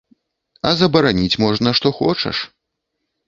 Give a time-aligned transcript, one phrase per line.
[0.69, 2.37] А забараніць можна што хочаш.